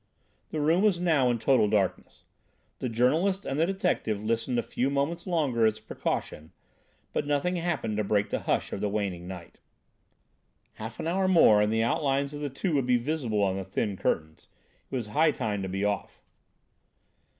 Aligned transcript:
The 0.49 0.59
room 0.59 0.81
was 0.81 0.99
now 0.99 1.29
in 1.29 1.37
total 1.37 1.67
darkness. 1.69 2.23
The 2.79 2.89
journalist 2.89 3.45
and 3.45 3.59
the 3.59 3.67
detective 3.67 4.19
listened 4.19 4.57
a 4.57 4.63
few 4.63 4.89
moments 4.89 5.27
longer 5.27 5.67
as 5.67 5.77
a 5.77 5.81
precaution, 5.83 6.53
but 7.13 7.27
nothing 7.27 7.57
happened 7.57 7.97
to 7.97 8.03
break 8.03 8.29
the 8.31 8.39
hush 8.39 8.73
of 8.73 8.81
the 8.81 8.89
waning 8.89 9.27
night. 9.27 9.59
Half 10.73 10.99
an 10.99 11.05
hour 11.05 11.27
more 11.27 11.61
and 11.61 11.71
the 11.71 11.83
outlines 11.83 12.33
of 12.33 12.41
the 12.41 12.49
two 12.49 12.73
would 12.73 12.87
be 12.87 12.97
visible 12.97 13.43
on 13.43 13.57
the 13.57 13.63
thin 13.63 13.95
curtains. 13.95 14.47
It 14.89 14.95
was 14.95 15.05
high 15.05 15.29
time 15.29 15.61
to 15.61 15.69
be 15.69 15.85
off. 15.85 16.19